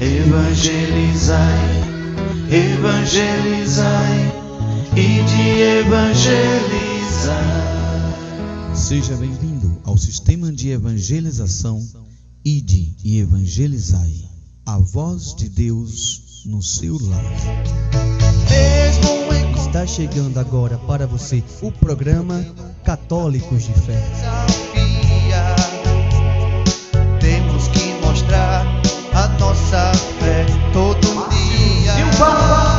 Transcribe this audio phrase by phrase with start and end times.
[0.00, 1.36] Evangelizai,
[2.50, 4.32] evangelizai
[4.96, 7.44] e de evangelizar.
[8.74, 11.86] Seja bem-vindo ao sistema de evangelização
[12.42, 14.24] Ide e evangelizai.
[14.64, 17.28] A voz de Deus no seu lado
[19.54, 22.42] Está chegando agora para você o programa
[22.84, 24.02] Católicos de Fé.
[32.20, 32.69] But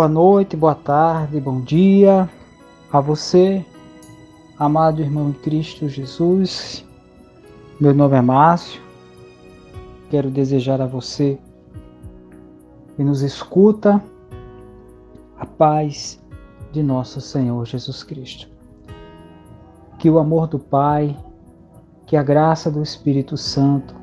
[0.00, 2.26] Boa noite, boa tarde, bom dia
[2.90, 3.62] a você,
[4.58, 6.82] amado irmão em Cristo Jesus.
[7.78, 8.80] Meu nome é Márcio.
[10.08, 11.38] Quero desejar a você
[12.96, 14.02] que nos escuta
[15.38, 16.18] a paz
[16.72, 18.48] de nosso Senhor Jesus Cristo.
[19.98, 21.14] Que o amor do Pai,
[22.06, 23.94] que a graça do Espírito Santo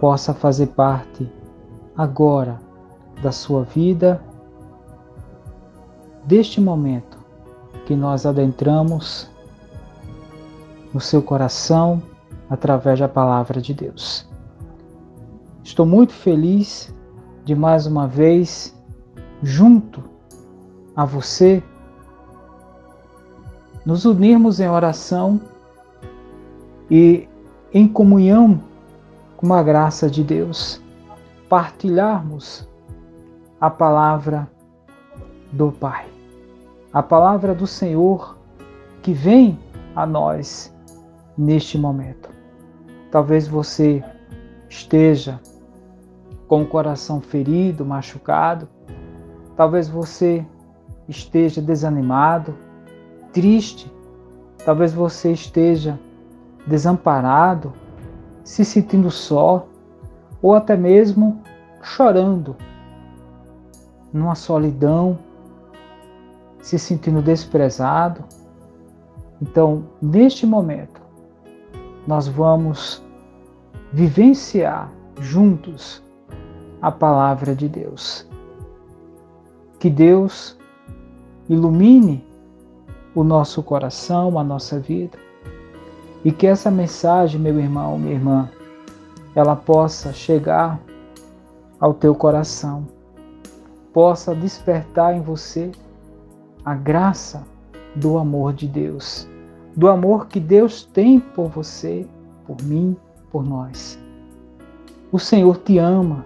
[0.00, 1.30] possa fazer parte
[1.96, 2.58] agora
[3.22, 4.20] da sua vida
[6.26, 7.18] deste momento
[7.86, 9.30] que nós adentramos
[10.92, 12.02] no seu coração
[12.48, 14.26] através da palavra de Deus.
[15.62, 16.94] Estou muito feliz
[17.44, 18.74] de mais uma vez,
[19.42, 20.02] junto
[20.96, 21.62] a você,
[23.84, 25.40] nos unirmos em oração
[26.90, 27.28] e
[27.72, 28.62] em comunhão
[29.36, 30.80] com a graça de Deus,
[31.48, 32.68] partilharmos
[33.60, 34.48] a palavra
[35.52, 36.13] do Pai
[36.94, 38.38] a palavra do Senhor
[39.02, 39.58] que vem
[39.96, 40.72] a nós
[41.36, 42.30] neste momento.
[43.10, 44.02] Talvez você
[44.68, 45.40] esteja
[46.46, 48.68] com o coração ferido, machucado,
[49.56, 50.46] talvez você
[51.08, 52.54] esteja desanimado,
[53.32, 53.92] triste,
[54.64, 55.98] talvez você esteja
[56.64, 57.72] desamparado,
[58.44, 59.66] se sentindo só,
[60.40, 61.42] ou até mesmo
[61.82, 62.54] chorando,
[64.12, 65.18] numa solidão,
[66.64, 68.24] se sentindo desprezado.
[69.40, 70.98] Então, neste momento,
[72.06, 73.04] nós vamos
[73.92, 74.90] vivenciar
[75.20, 76.02] juntos
[76.80, 78.26] a palavra de Deus.
[79.78, 80.56] Que Deus
[81.50, 82.26] ilumine
[83.14, 85.18] o nosso coração, a nossa vida,
[86.24, 88.50] e que essa mensagem, meu irmão, minha irmã,
[89.34, 90.80] ela possa chegar
[91.78, 92.88] ao teu coração,
[93.92, 95.70] possa despertar em você
[96.64, 97.44] a graça
[97.94, 99.28] do amor de Deus,
[99.76, 102.06] do amor que Deus tem por você,
[102.46, 102.96] por mim,
[103.30, 103.98] por nós.
[105.12, 106.24] O Senhor te ama,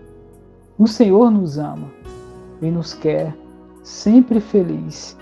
[0.78, 1.90] o Senhor nos ama
[2.62, 3.34] e nos quer
[3.82, 5.16] sempre feliz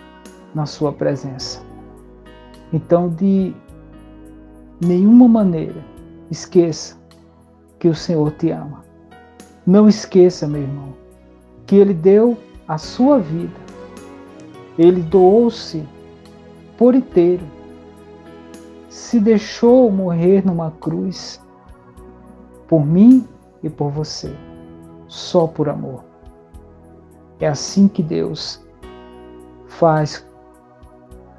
[0.54, 1.62] na Sua presença.
[2.72, 3.54] Então, de
[4.80, 5.82] nenhuma maneira
[6.30, 6.96] esqueça
[7.78, 8.84] que o Senhor te ama.
[9.66, 10.94] Não esqueça, meu irmão,
[11.66, 12.36] que Ele deu
[12.68, 13.65] a sua vida.
[14.78, 15.86] Ele doou-se
[16.76, 17.44] por inteiro.
[18.88, 21.40] Se deixou morrer numa cruz
[22.66, 23.26] por mim
[23.62, 24.34] e por você,
[25.06, 26.04] só por amor.
[27.38, 28.64] É assim que Deus
[29.66, 30.26] faz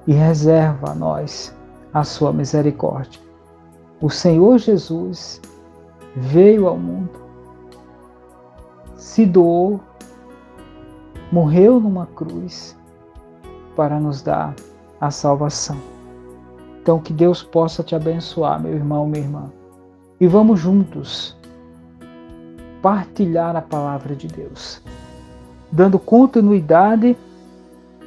[0.05, 1.55] e reserva a nós
[1.93, 3.19] a sua misericórdia.
[3.99, 5.41] O Senhor Jesus
[6.15, 7.19] veio ao mundo,
[8.95, 9.79] se doou,
[11.31, 12.77] morreu numa cruz
[13.77, 14.55] para nos dar
[14.99, 15.77] a salvação.
[16.81, 19.51] Então, que Deus possa te abençoar, meu irmão, minha irmã.
[20.19, 21.37] E vamos juntos
[22.81, 24.81] partilhar a palavra de Deus,
[25.71, 27.15] dando continuidade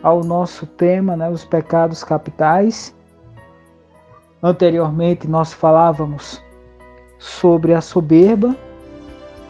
[0.03, 2.93] ao nosso tema, né, os pecados capitais.
[4.43, 6.43] Anteriormente nós falávamos
[7.19, 8.57] sobre a soberba,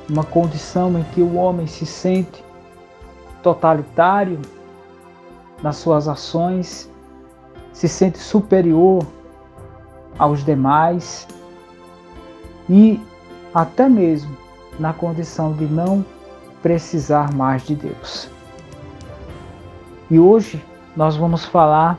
[0.08, 2.44] uma condição em que o homem se sente
[3.42, 4.38] totalitário
[5.62, 6.90] nas suas ações,
[7.72, 9.06] se sente superior
[10.18, 11.26] aos demais
[12.68, 13.00] e
[13.54, 14.36] até mesmo
[14.78, 16.04] na condição de não
[16.62, 18.28] precisar mais de Deus.
[20.10, 20.62] E hoje
[20.96, 21.98] nós vamos falar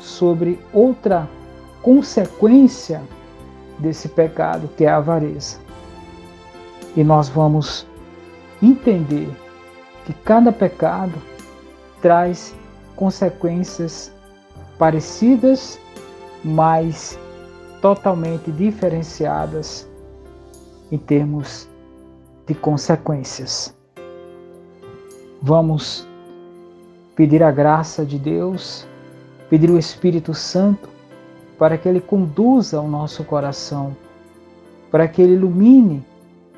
[0.00, 1.28] sobre outra
[1.82, 3.02] consequência
[3.78, 5.58] desse pecado, que é a avareza.
[6.96, 7.86] E nós vamos
[8.62, 9.28] entender
[10.06, 11.14] que cada pecado
[12.00, 12.54] traz
[12.96, 14.12] consequências
[14.78, 15.78] parecidas,
[16.44, 17.18] mas
[17.80, 19.88] totalmente diferenciadas
[20.90, 21.68] em termos
[22.46, 23.74] de consequências.
[25.40, 26.06] Vamos
[27.14, 28.86] pedir a graça de Deus,
[29.48, 30.88] pedir o Espírito Santo
[31.58, 33.96] para que ele conduza o nosso coração,
[34.90, 36.04] para que ele ilumine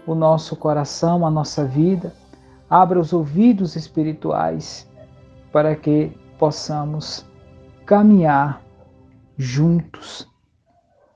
[0.07, 2.15] o nosso coração, a nossa vida,
[2.71, 4.89] abra os ouvidos espirituais
[5.53, 7.25] para que possamos
[7.85, 8.63] caminhar
[9.37, 10.29] juntos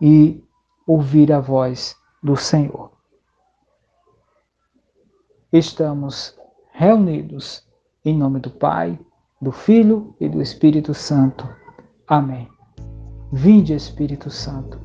[0.00, 0.42] e
[0.86, 2.90] ouvir a voz do Senhor.
[5.52, 6.38] Estamos
[6.72, 7.66] reunidos
[8.04, 8.98] em nome do Pai,
[9.40, 11.48] do Filho e do Espírito Santo.
[12.06, 12.48] Amém.
[13.32, 14.80] Vinde, Espírito Santo,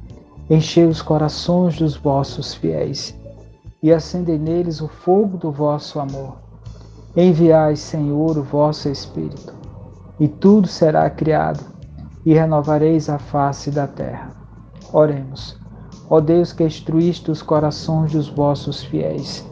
[0.49, 3.17] enchei os corações dos vossos fiéis
[3.81, 6.37] e acendei neles o fogo do vosso amor.
[7.15, 9.53] Enviai, Senhor, o vosso Espírito,
[10.19, 11.63] e tudo será criado,
[12.25, 14.29] e renovareis a face da terra.
[14.91, 15.59] Oremos.
[16.09, 19.45] Ó Deus que instruíste os corações dos vossos fiéis,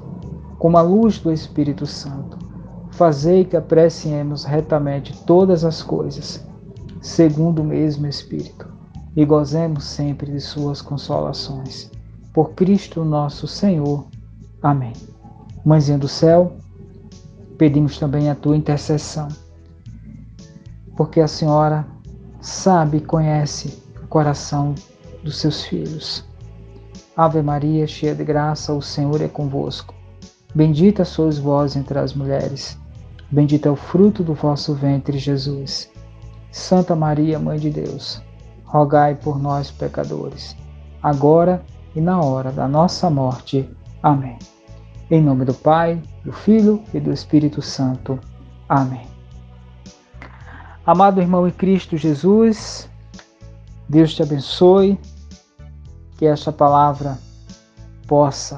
[0.59, 2.37] com a luz do Espírito Santo,
[2.93, 6.45] Fazei que apreciemos retamente todas as coisas,
[7.01, 8.71] segundo o mesmo Espírito,
[9.15, 11.89] e gozemos sempre de Suas consolações.
[12.31, 14.05] Por Cristo nosso Senhor.
[14.61, 14.93] Amém.
[15.65, 16.53] Mãezinha do céu,
[17.57, 19.27] pedimos também a tua intercessão,
[20.95, 21.85] porque a Senhora
[22.41, 24.75] sabe e conhece o coração
[25.23, 26.25] dos seus filhos.
[27.15, 29.93] Ave Maria, cheia de graça, o Senhor é convosco.
[30.53, 32.77] Bendita sois vós entre as mulheres,
[33.31, 35.91] bendito é o fruto do vosso ventre, Jesus.
[36.51, 38.21] Santa Maria, Mãe de Deus,
[38.63, 40.55] rogai por nós, pecadores,
[41.01, 41.63] agora
[41.95, 43.67] e na hora da nossa morte.
[44.01, 44.37] Amém.
[45.09, 48.19] Em nome do Pai, do Filho e do Espírito Santo.
[48.69, 49.12] Amém.
[50.85, 52.89] Amado irmão em Cristo Jesus,
[53.87, 54.99] Deus te abençoe,
[56.17, 57.17] que esta palavra
[58.05, 58.57] possa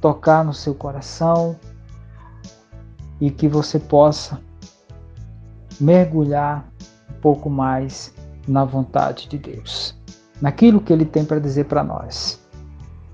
[0.00, 1.54] tocar no seu coração
[3.20, 4.40] e que você possa
[5.78, 6.66] mergulhar
[7.10, 8.14] um pouco mais
[8.48, 9.94] na vontade de Deus,
[10.40, 12.40] naquilo que Ele tem para dizer para nós,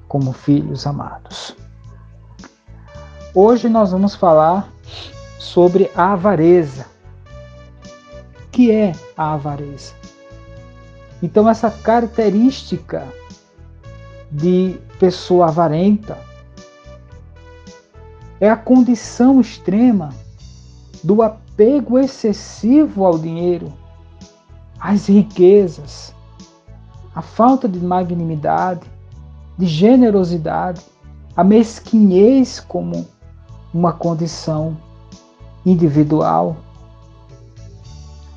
[0.06, 1.56] como filhos amados.
[3.34, 4.72] Hoje nós vamos falar
[5.36, 6.97] sobre a avareza.
[8.58, 9.92] Que é a avareza?
[11.22, 13.06] Então, essa característica
[14.32, 16.18] de pessoa avarenta
[18.40, 20.08] é a condição extrema
[21.04, 23.72] do apego excessivo ao dinheiro,
[24.80, 26.12] às riquezas,
[27.14, 28.90] a falta de magnanimidade,
[29.56, 30.82] de generosidade,
[31.36, 33.06] a mesquinhez como
[33.72, 34.76] uma condição
[35.64, 36.56] individual.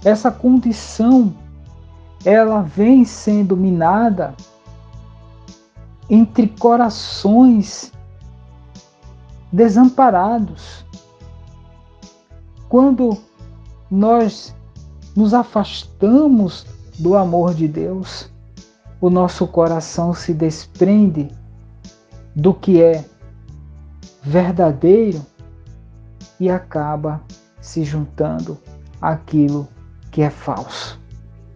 [0.03, 1.33] Essa condição
[2.25, 4.35] ela vem sendo minada
[6.09, 7.91] entre corações
[9.51, 10.85] desamparados.
[12.67, 13.17] Quando
[13.89, 14.55] nós
[15.15, 16.65] nos afastamos
[16.97, 18.29] do amor de Deus,
[18.99, 21.29] o nosso coração se desprende
[22.35, 23.03] do que é
[24.21, 25.25] verdadeiro
[26.39, 27.21] e acaba
[27.59, 28.57] se juntando
[29.01, 29.67] àquilo
[30.11, 30.99] que é falso,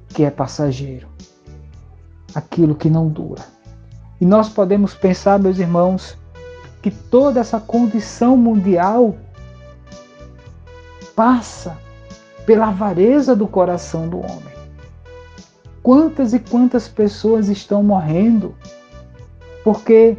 [0.10, 1.08] que é passageiro,
[2.34, 3.44] aquilo que não dura.
[4.20, 6.18] E nós podemos pensar, meus irmãos,
[6.82, 9.16] que toda essa condição mundial
[11.16, 11.78] passa
[12.46, 14.56] pela avareza do coração do homem.
[15.84, 18.56] Quantas e quantas pessoas estão morrendo
[19.64, 20.18] porque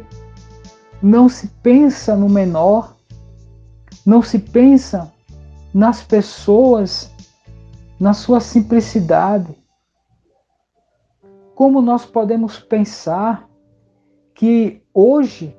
[1.01, 2.95] não se pensa no menor,
[4.05, 5.11] não se pensa
[5.73, 7.11] nas pessoas,
[7.99, 9.55] na sua simplicidade.
[11.55, 13.49] Como nós podemos pensar
[14.33, 15.57] que hoje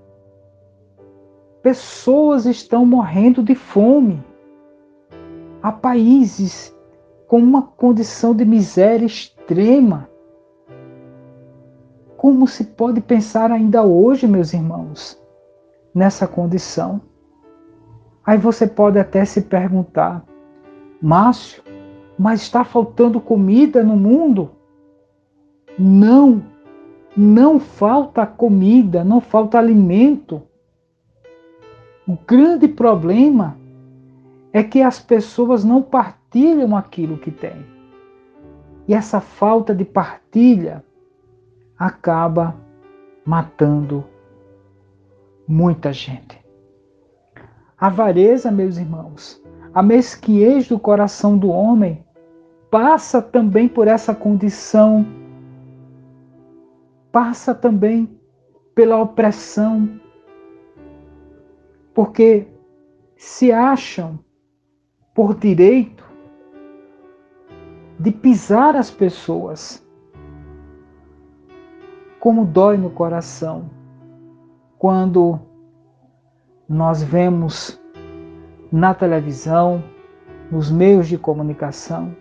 [1.63, 4.25] Pessoas estão morrendo de fome.
[5.61, 6.75] Há países
[7.27, 10.09] com uma condição de miséria extrema.
[12.17, 15.21] Como se pode pensar ainda hoje, meus irmãos,
[15.93, 17.01] nessa condição?
[18.25, 20.25] Aí você pode até se perguntar,
[21.03, 21.63] Márcio,
[22.19, 24.51] mas está faltando comida no mundo?
[25.79, 26.43] Não,
[27.17, 30.43] não falta comida, não falta alimento.
[32.07, 33.57] O grande problema
[34.53, 37.65] é que as pessoas não partilham aquilo que têm.
[38.89, 40.83] E essa falta de partilha
[41.79, 42.57] acaba
[43.25, 44.05] matando
[45.47, 46.39] muita gente.
[47.79, 49.41] A avareza, meus irmãos,
[49.73, 52.05] a mesquinhez do coração do homem
[52.71, 55.07] passa também por essa condição,
[57.11, 58.09] passa também
[58.75, 60.01] pela opressão,
[61.95, 62.47] porque
[63.17, 64.19] se acham
[65.15, 66.05] por direito
[67.99, 69.85] de pisar as pessoas.
[72.21, 73.71] Como dói no coração
[74.79, 75.41] quando
[76.69, 77.81] nós vemos
[78.71, 79.83] na televisão,
[80.51, 82.15] nos meios de comunicação,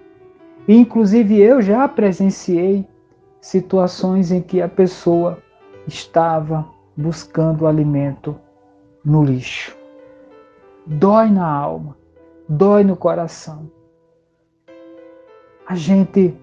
[0.74, 2.88] inclusive eu já presenciei
[3.40, 5.38] situações em que a pessoa
[5.88, 8.36] estava buscando alimento
[9.04, 9.78] no lixo.
[10.86, 11.98] Dói na alma,
[12.50, 13.70] dói no coração.
[15.66, 16.34] A gente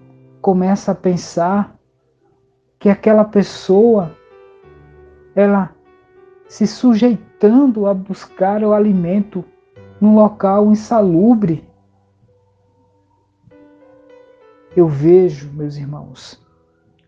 [0.41, 1.75] começa a pensar
[2.79, 4.11] que aquela pessoa
[5.35, 5.75] ela
[6.47, 9.43] se sujeitando a buscar o alimento
[9.99, 11.64] num local insalubre.
[14.75, 16.43] Eu vejo, meus irmãos,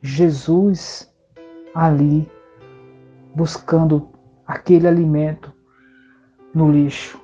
[0.02, 1.14] Jesus
[1.76, 2.30] ali
[3.36, 4.10] buscando
[4.46, 5.54] aquele alimento
[6.54, 7.20] no lixo.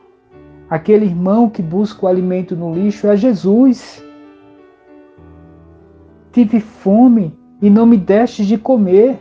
[0.69, 4.03] Aquele irmão que busca o alimento no lixo é Jesus.
[6.33, 9.19] Tive fome e não me deste de comer.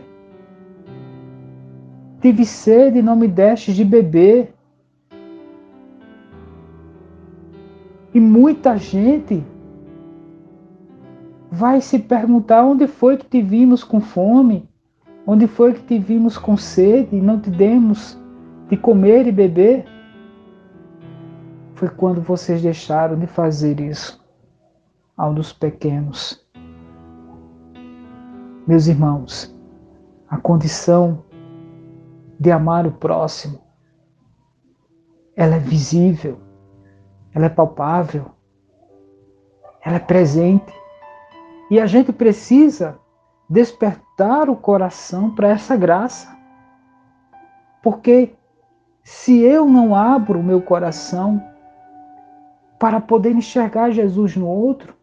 [2.19, 4.53] Tive sede e não me deste de beber.
[8.13, 9.43] E muita gente
[11.53, 14.67] vai se perguntar onde foi que te vimos com fome,
[15.25, 18.19] onde foi que te vimos com sede e não te demos
[18.69, 19.85] de comer e beber,
[21.75, 24.19] foi quando vocês deixaram de fazer isso
[25.15, 26.43] a um dos pequenos.
[28.65, 29.55] Meus irmãos,
[30.27, 31.23] a condição
[32.39, 33.61] de amar o próximo,
[35.35, 36.39] ela é visível,
[37.31, 38.31] ela é palpável,
[39.85, 40.82] ela é presente.
[41.69, 42.99] E a gente precisa
[43.49, 46.35] despertar o coração para essa graça.
[47.81, 48.35] Porque
[49.03, 51.43] se eu não abro o meu coração
[52.79, 54.95] para poder enxergar Jesus no outro,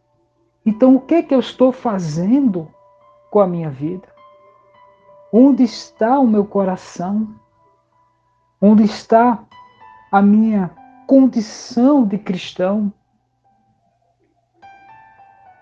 [0.64, 2.68] então o que é que eu estou fazendo
[3.30, 4.08] com a minha vida?
[5.32, 7.28] Onde está o meu coração?
[8.60, 9.44] Onde está
[10.10, 10.70] a minha
[11.06, 12.92] condição de cristão?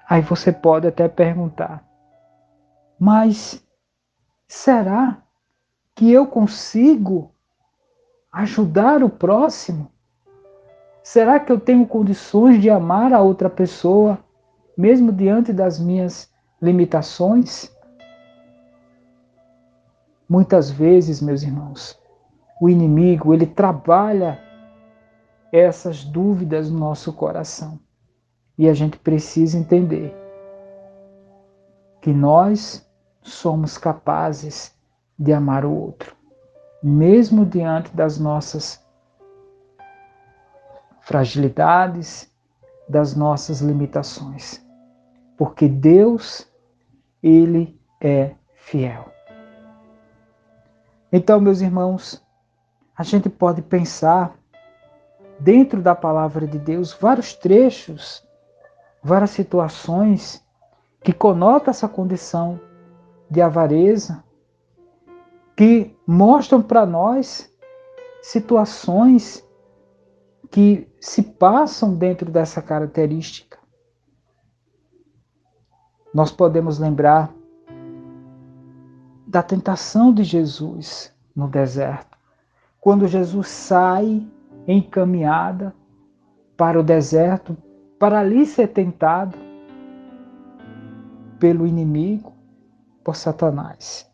[0.09, 1.87] Aí você pode até perguntar,
[2.99, 3.62] mas
[4.47, 5.19] será
[5.95, 7.31] que eu consigo
[8.33, 9.93] ajudar o próximo?
[11.03, 14.19] Será que eu tenho condições de amar a outra pessoa,
[14.77, 17.71] mesmo diante das minhas limitações?
[20.27, 22.00] Muitas vezes, meus irmãos,
[22.61, 24.41] o inimigo, ele trabalha
[25.53, 27.79] essas dúvidas no nosso coração.
[28.59, 30.12] E a gente precisa entender
[32.03, 32.85] que nós
[33.23, 34.77] somos capazes
[35.17, 36.17] de amar o outro,
[36.83, 38.85] mesmo diante das nossas
[41.00, 42.31] fragilidades,
[42.88, 44.65] das nossas limitações.
[45.37, 46.50] Porque Deus,
[47.23, 49.12] ele é fiel.
[51.12, 52.23] Então, meus irmãos,
[52.97, 54.37] a gente pode pensar
[55.38, 58.27] dentro da palavra de Deus vários trechos
[59.02, 60.45] várias situações
[61.02, 62.61] que conotam essa condição
[63.31, 64.23] de avareza,
[65.57, 67.52] que mostram para nós
[68.23, 69.47] situações
[70.50, 73.59] que se passam dentro dessa característica.
[76.12, 77.33] Nós podemos lembrar
[79.27, 82.16] da tentação de Jesus no deserto,
[82.81, 84.27] quando Jesus sai
[84.66, 85.75] em caminhada
[86.57, 87.57] para o deserto
[87.98, 89.37] para ali ser tentado
[91.38, 92.32] pelo inimigo,
[93.02, 94.11] por Satanás.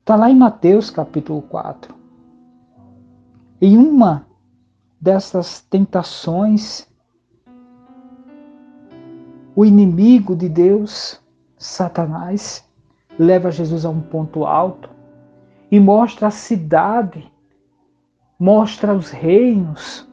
[0.00, 1.94] Está lá em Mateus capítulo 4.
[3.60, 4.26] Em uma
[5.00, 6.86] dessas tentações,
[9.56, 11.20] o inimigo de Deus,
[11.56, 12.68] Satanás,
[13.18, 14.90] leva Jesus a um ponto alto
[15.70, 17.32] e mostra a cidade,
[18.38, 20.08] mostra os reinos,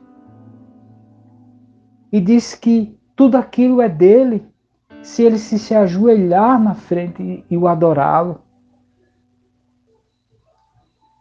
[2.12, 4.44] e diz que tudo aquilo é dele
[5.04, 8.42] se ele se, se ajoelhar na frente e o adorá-lo.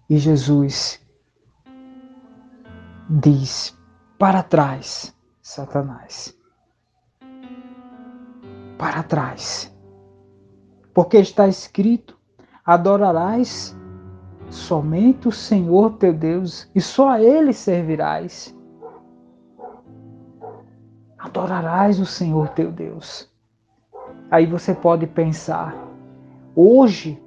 [0.08, 0.98] E Jesus
[3.06, 3.78] diz:
[4.18, 6.34] para trás, Satanás.
[8.78, 9.70] Para trás.
[10.94, 12.18] Porque está escrito:
[12.64, 13.76] adorarás
[14.48, 18.58] somente o Senhor teu Deus e só a Ele servirás
[21.30, 23.30] adorarás o Senhor teu Deus.
[24.30, 25.74] Aí você pode pensar,
[26.54, 27.20] hoje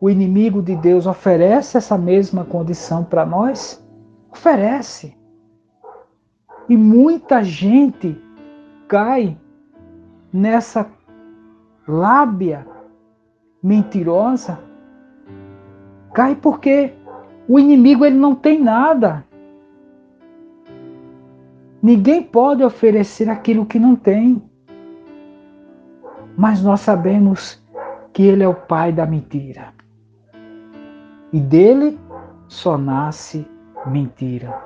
[0.00, 3.82] o inimigo de Deus oferece essa mesma condição para nós?
[4.30, 5.16] Oferece.
[6.68, 8.20] E muita gente
[8.88, 9.38] cai
[10.32, 10.86] nessa
[11.86, 12.66] lábia
[13.62, 14.58] mentirosa.
[16.12, 16.92] Cai porque
[17.48, 19.24] o inimigo ele não tem nada.
[21.84, 24.42] Ninguém pode oferecer aquilo que não tem.
[26.34, 27.62] Mas nós sabemos
[28.10, 29.74] que Ele é o pai da mentira.
[31.30, 32.00] E dele
[32.48, 33.46] só nasce
[33.84, 34.58] mentira.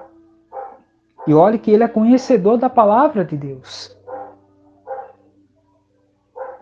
[1.27, 3.99] E olhe que Ele é conhecedor da palavra de Deus.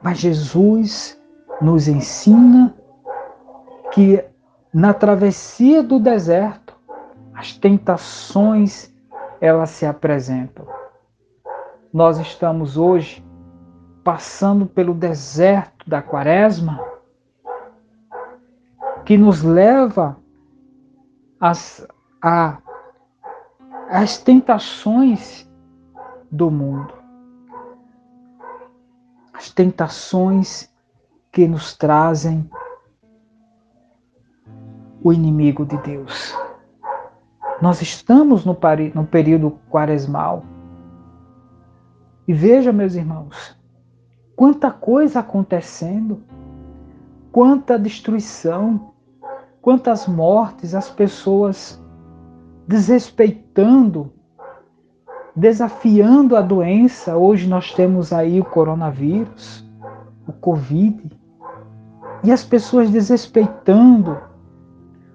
[0.00, 1.20] Mas Jesus
[1.60, 2.74] nos ensina
[3.92, 4.24] que
[4.72, 6.74] na travessia do deserto,
[7.34, 8.95] as tentações
[9.40, 10.66] elas se apresentam.
[11.92, 13.24] Nós estamos hoje
[14.04, 16.80] passando pelo deserto da quaresma,
[19.04, 20.16] que nos leva
[21.40, 21.86] às,
[23.90, 25.50] às tentações
[26.30, 26.92] do mundo,
[29.32, 30.72] as tentações
[31.32, 32.48] que nos trazem
[35.02, 36.45] o inimigo de Deus.
[37.60, 38.56] Nós estamos no,
[38.94, 40.44] no período quaresmal.
[42.28, 43.56] E veja, meus irmãos,
[44.34, 46.22] quanta coisa acontecendo,
[47.32, 48.92] quanta destruição,
[49.62, 51.80] quantas mortes, as pessoas
[52.66, 54.12] desrespeitando,
[55.34, 57.16] desafiando a doença.
[57.16, 59.64] Hoje nós temos aí o coronavírus,
[60.26, 61.10] o Covid,
[62.24, 64.18] e as pessoas desrespeitando,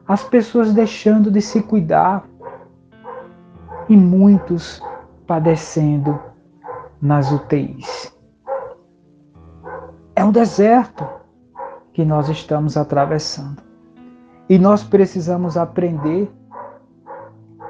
[0.08, 2.24] as pessoas deixando de se cuidar,
[3.92, 4.82] e muitos
[5.28, 6.18] padecendo
[7.02, 8.18] nas UTIs.
[10.16, 11.06] É um deserto
[11.92, 13.62] que nós estamos atravessando.
[14.48, 16.32] E nós precisamos aprender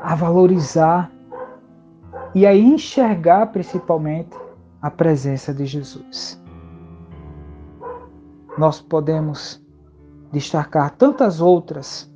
[0.04, 1.12] a valorizar
[2.36, 4.38] e a enxergar principalmente
[4.80, 6.40] a presença de Jesus.
[8.60, 9.60] Nós podemos
[10.32, 12.14] destacar tantas outras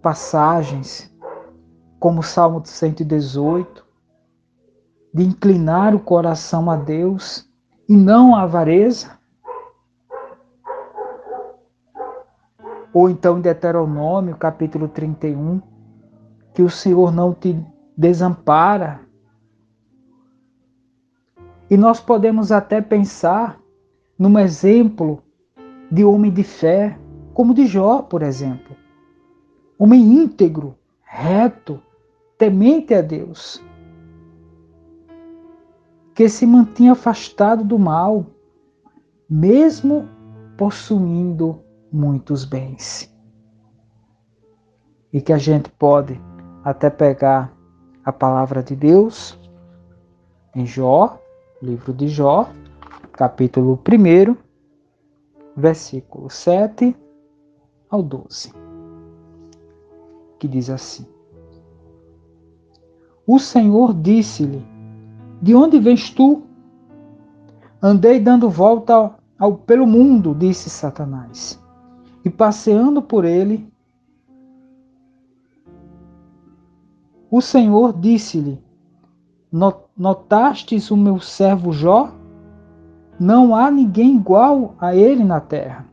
[0.00, 1.09] passagens,
[2.00, 3.84] como o Salmo 118,
[5.12, 7.46] de inclinar o coração a Deus
[7.86, 9.18] e não à avareza.
[12.94, 15.60] Ou então em Deuteronômio, capítulo 31,
[16.54, 17.54] que o Senhor não te
[17.96, 19.00] desampara.
[21.68, 23.60] E nós podemos até pensar
[24.18, 25.22] num exemplo
[25.92, 26.98] de homem de fé,
[27.34, 28.74] como de Jó, por exemplo.
[29.78, 31.80] Homem íntegro, reto,
[32.40, 33.62] temente a Deus,
[36.14, 38.24] que se mantinha afastado do mal,
[39.28, 40.08] mesmo
[40.56, 41.60] possuindo
[41.92, 43.14] muitos bens.
[45.12, 46.18] E que a gente pode
[46.64, 47.54] até pegar
[48.06, 49.38] a palavra de Deus
[50.54, 51.20] em Jó,
[51.60, 52.48] livro de Jó,
[53.12, 54.34] capítulo 1,
[55.54, 56.96] versículo 7
[57.90, 58.50] ao 12,
[60.38, 61.19] que diz assim:
[63.32, 64.60] O Senhor disse-lhe:
[65.40, 66.42] De onde vens tu?
[67.80, 71.56] Andei dando volta ao, pelo mundo, disse Satanás
[72.24, 73.72] e passeando por ele,
[77.30, 78.60] o Senhor disse-lhe:
[79.96, 82.12] Notastes o meu servo Jó?
[83.16, 85.86] Não há ninguém igual a ele na terra.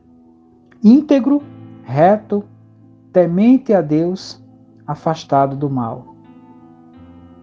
[0.82, 1.40] Íntegro,
[1.84, 2.42] reto,
[3.12, 4.42] temente a Deus,
[4.84, 6.17] afastado do mal.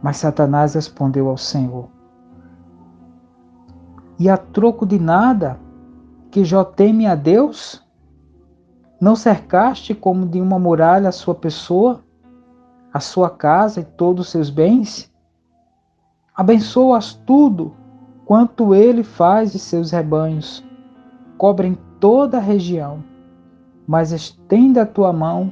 [0.05, 1.89] Mas Satanás respondeu ao Senhor:
[4.19, 5.59] E a troco de nada
[6.29, 7.83] que Jó teme a Deus?
[9.01, 12.03] Não cercaste como de uma muralha a sua pessoa,
[12.93, 15.11] a sua casa e todos os seus bens?
[16.35, 17.73] Abençoas tudo
[18.25, 20.63] quanto ele faz de seus rebanhos,
[21.35, 23.03] cobrem toda a região,
[23.87, 25.51] mas estenda a tua mão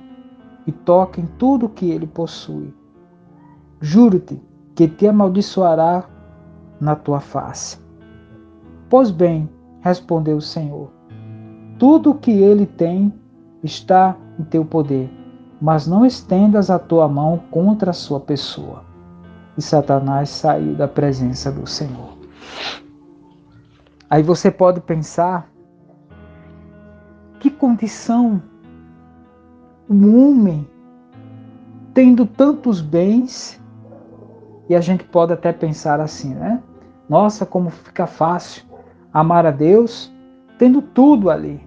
[0.67, 2.82] e toca em tudo que ele possui.
[3.85, 4.41] Juro-te
[4.75, 6.05] que te amaldiçoará
[6.79, 7.77] na tua face.
[8.89, 9.49] Pois bem,
[9.81, 10.89] respondeu o Senhor,
[11.77, 13.13] tudo o que ele tem
[13.61, 15.11] está em teu poder,
[15.61, 18.85] mas não estendas a tua mão contra a sua pessoa.
[19.57, 22.17] E Satanás saiu da presença do Senhor.
[24.09, 25.51] Aí você pode pensar
[27.37, 28.41] que condição
[29.89, 30.65] um homem
[31.93, 33.61] tendo tantos bens
[34.69, 36.61] e a gente pode até pensar assim, né?
[37.09, 38.63] Nossa, como fica fácil
[39.13, 40.11] amar a Deus
[40.57, 41.61] tendo tudo ali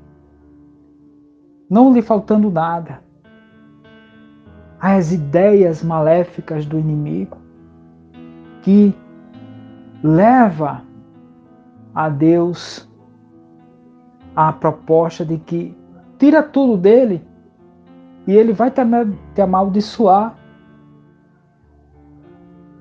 [1.68, 3.02] não lhe faltando nada.
[4.80, 7.38] As ideias maléficas do inimigo
[8.62, 8.94] que
[10.02, 10.82] leva
[11.94, 12.88] a Deus
[14.34, 15.76] a proposta de que
[16.18, 17.24] tira tudo dele
[18.26, 20.36] e ele vai te amaldiçoar.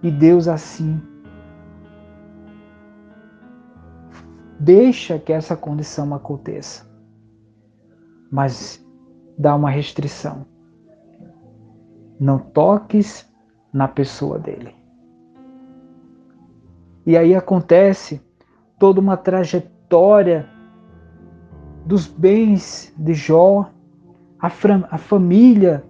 [0.06, 1.02] E Deus assim
[4.60, 6.86] deixa que essa condição aconteça
[8.36, 8.86] mas
[9.38, 10.46] dá uma restrição.
[12.20, 13.26] Não toques
[13.72, 14.76] na pessoa dele.
[17.06, 18.22] E aí acontece
[18.78, 20.50] toda uma trajetória
[21.86, 23.70] dos bens de Jó,
[24.38, 24.52] a,
[24.90, 25.82] a família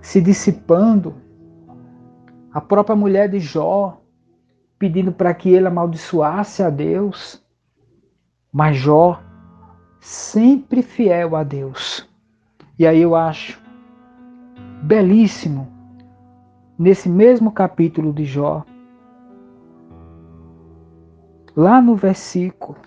[0.00, 1.14] se dissipando,
[2.52, 4.00] a própria mulher de Jó
[4.78, 7.42] pedindo para que ele amaldiçoasse a Deus.
[8.52, 9.20] Mas Jó
[10.00, 12.08] sempre fiel a Deus.
[12.78, 13.60] E aí eu acho
[14.82, 15.66] belíssimo,
[16.78, 18.64] nesse mesmo capítulo de Jó,
[21.56, 22.78] lá no versículo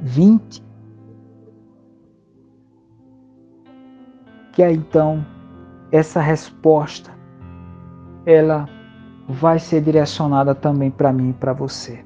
[0.00, 0.64] 20,
[4.52, 5.24] que é então
[5.92, 7.11] essa resposta
[8.24, 8.68] ela
[9.28, 12.04] vai ser direcionada também para mim e para você.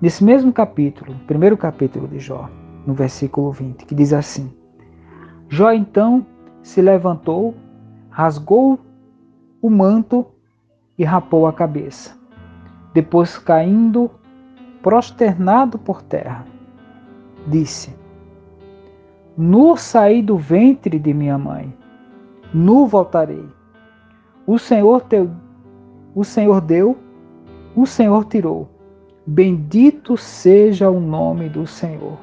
[0.00, 2.48] Nesse mesmo capítulo, primeiro capítulo de Jó,
[2.86, 4.52] no versículo 20, que diz assim:
[5.48, 6.24] Jó então
[6.62, 7.54] se levantou,
[8.10, 8.78] rasgou
[9.60, 10.26] o manto
[10.96, 12.16] e rapou a cabeça.
[12.94, 14.10] Depois, caindo
[14.82, 16.46] prosternado por terra,
[17.46, 17.94] disse:
[19.36, 21.74] Nu saí do ventre de minha mãe,
[22.54, 23.46] nu voltarei.
[24.46, 25.30] O Senhor teu,
[26.18, 26.98] o Senhor deu,
[27.76, 28.68] o Senhor tirou.
[29.24, 32.18] Bendito seja o nome do Senhor.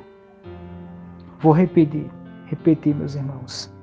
[1.39, 2.05] Vou repetir,
[2.47, 3.73] repetir, meus irmãos.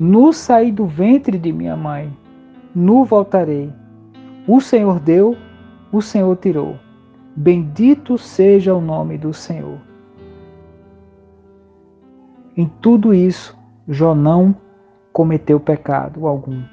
[0.00, 2.12] Nu saí do ventre de minha mãe,
[2.74, 3.72] nu voltarei.
[4.48, 5.36] O Senhor deu,
[5.92, 6.76] o Senhor tirou.
[7.36, 9.78] Bendito seja o nome do Senhor.
[12.56, 13.56] Em tudo isso,
[13.86, 14.56] Jó não
[15.12, 16.64] cometeu pecado algum,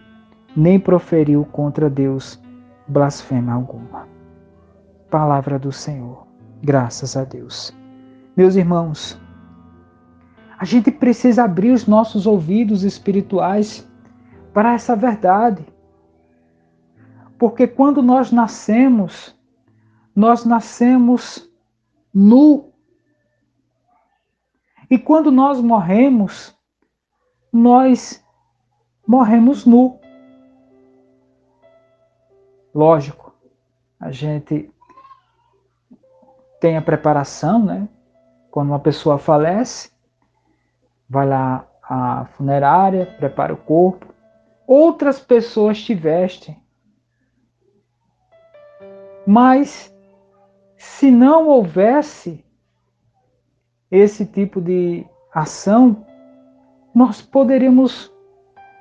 [0.55, 2.41] nem proferiu contra Deus
[2.87, 4.07] blasfema alguma.
[5.09, 6.25] Palavra do Senhor.
[6.61, 7.75] Graças a Deus.
[8.35, 9.19] Meus irmãos,
[10.57, 13.87] a gente precisa abrir os nossos ouvidos espirituais
[14.53, 15.65] para essa verdade.
[17.37, 19.35] Porque quando nós nascemos,
[20.15, 21.49] nós nascemos
[22.13, 22.73] nu
[24.89, 26.55] e quando nós morremos,
[27.51, 28.23] nós
[29.07, 29.99] morremos nu.
[32.75, 33.33] Lógico,
[33.97, 34.69] a gente
[36.59, 37.87] tem a preparação, né?
[38.51, 39.91] Quando uma pessoa falece,
[41.09, 44.13] vai lá à funerária, prepara o corpo.
[44.67, 46.61] Outras pessoas te vestem.
[49.25, 49.95] Mas
[50.77, 52.43] se não houvesse
[53.89, 56.05] esse tipo de ação,
[56.93, 58.11] nós poderíamos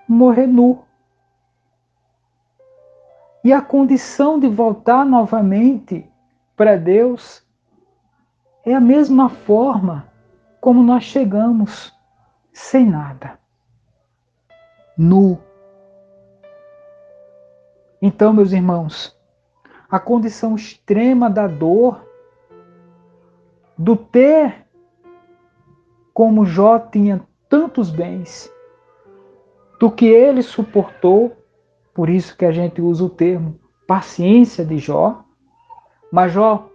[0.08, 0.83] morrer nu.
[3.44, 6.10] E a condição de voltar novamente
[6.56, 7.46] para Deus
[8.64, 10.10] é a mesma forma
[10.62, 11.94] como nós chegamos,
[12.50, 13.38] sem nada,
[14.96, 15.38] nu.
[18.00, 19.14] Então, meus irmãos,
[19.90, 22.02] a condição extrema da dor,
[23.76, 24.66] do ter
[26.14, 28.50] como Jó tinha tantos bens,
[29.78, 31.36] do que ele suportou,
[31.94, 35.24] por isso que a gente usa o termo paciência de Jó,
[36.10, 36.68] mas Jó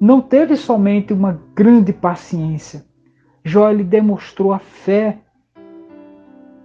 [0.00, 2.84] não teve somente uma grande paciência.
[3.44, 5.18] Jó ele demonstrou a fé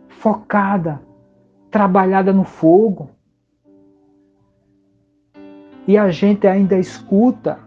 [0.10, 1.02] focada,
[1.70, 3.10] trabalhada no fogo.
[5.88, 7.60] E a gente ainda escuta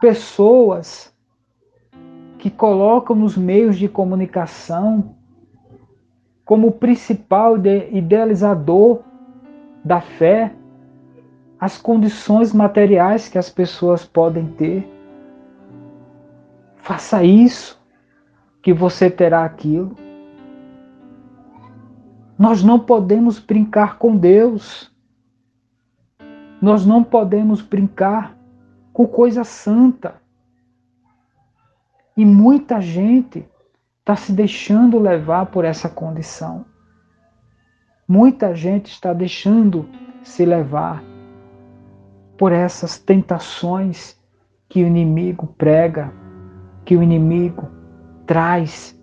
[0.00, 1.14] pessoas
[2.38, 5.16] que colocam nos meios de comunicação
[6.50, 7.56] como principal
[7.92, 9.02] idealizador
[9.84, 10.52] da fé
[11.60, 14.84] as condições materiais que as pessoas podem ter.
[16.78, 17.80] Faça isso,
[18.60, 19.94] que você terá aquilo.
[22.36, 24.92] Nós não podemos brincar com Deus.
[26.60, 28.36] Nós não podemos brincar
[28.92, 30.20] com coisa santa.
[32.16, 33.48] E muita gente
[34.10, 36.64] está se deixando levar por essa condição.
[38.08, 39.88] Muita gente está deixando
[40.24, 41.00] se levar
[42.36, 44.18] por essas tentações
[44.68, 46.12] que o inimigo prega,
[46.84, 47.68] que o inimigo
[48.26, 49.00] traz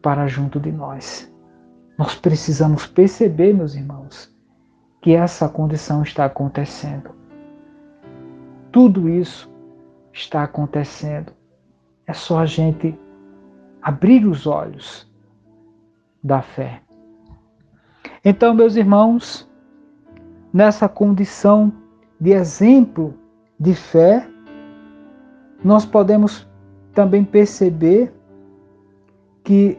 [0.00, 1.30] para junto de nós.
[1.98, 4.34] Nós precisamos perceber, meus irmãos,
[5.02, 7.10] que essa condição está acontecendo.
[8.72, 9.50] Tudo isso
[10.10, 11.36] está acontecendo
[12.06, 12.98] é só a gente
[13.86, 15.08] abrir os olhos
[16.20, 16.82] da fé.
[18.24, 19.48] Então, meus irmãos,
[20.52, 21.72] nessa condição
[22.20, 23.14] de exemplo
[23.60, 24.28] de fé,
[25.62, 26.48] nós podemos
[26.94, 28.12] também perceber
[29.44, 29.78] que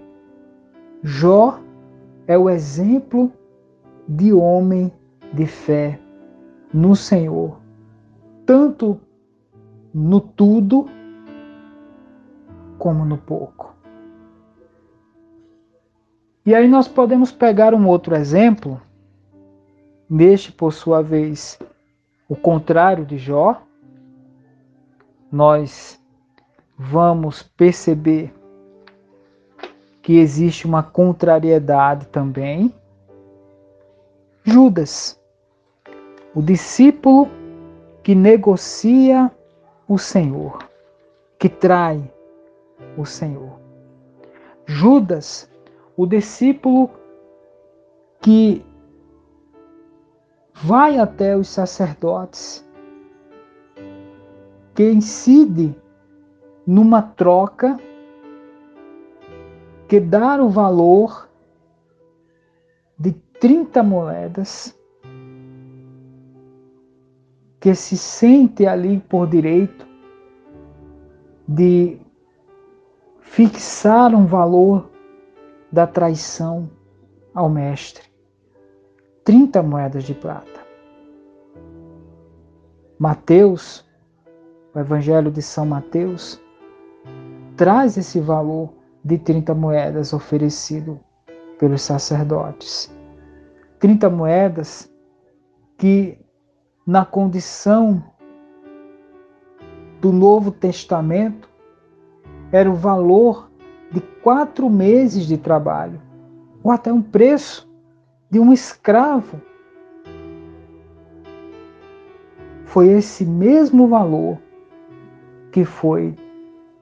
[1.03, 1.59] Jó
[2.27, 3.29] é o exemplo
[4.07, 4.89] de homem
[5.33, 5.99] de fé
[6.73, 7.59] no Senhor,
[8.45, 8.97] tanto
[9.93, 10.85] no tudo
[12.77, 13.76] como no pouco.
[16.47, 18.81] E aí nós podemos pegar um outro exemplo,
[20.09, 21.59] neste, por sua vez,
[22.29, 23.61] o contrário de Jó.
[25.29, 25.99] Nós
[26.77, 28.33] vamos perceber
[30.01, 32.73] que existe uma contrariedade também.
[34.45, 35.19] Judas,
[36.33, 37.27] o discípulo
[38.01, 39.29] que negocia
[39.85, 40.59] o Senhor,
[41.37, 42.09] que trai
[42.97, 43.59] o Senhor.
[44.65, 45.49] Judas,
[45.97, 46.89] o discípulo
[48.21, 48.63] que
[50.53, 52.65] vai até os sacerdotes,
[54.73, 55.75] que incide
[56.65, 57.77] numa troca
[59.89, 61.27] que dá o valor
[63.39, 64.75] 30 moedas
[67.59, 69.85] que se sente ali por direito
[71.47, 71.99] de
[73.19, 74.89] fixar um valor
[75.71, 76.69] da traição
[77.33, 78.03] ao mestre.
[79.23, 80.65] 30 moedas de prata.
[82.97, 83.85] Mateus,
[84.73, 86.41] o Evangelho de São Mateus,
[87.55, 90.99] traz esse valor de 30 moedas oferecido
[91.59, 92.91] pelos sacerdotes.
[93.79, 94.91] 30 moedas
[95.77, 96.17] que,
[96.85, 98.03] na condição
[100.01, 101.49] do Novo Testamento,
[102.51, 103.51] era o valor
[103.91, 106.01] de quatro meses de trabalho,
[106.63, 107.67] ou até um preço
[108.29, 109.41] de um escravo.
[112.65, 114.37] Foi esse mesmo valor
[115.51, 116.15] que foi